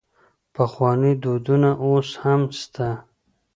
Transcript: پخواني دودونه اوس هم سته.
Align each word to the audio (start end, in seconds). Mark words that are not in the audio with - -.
پخواني 0.53 1.11
دودونه 1.23 1.69
اوس 1.85 2.09
هم 2.21 2.41
سته. 2.59 2.89